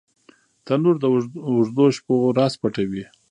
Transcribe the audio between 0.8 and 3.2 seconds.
د اوږدو شپو راز پټوي